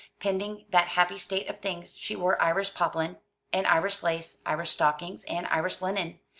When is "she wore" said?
1.95-2.41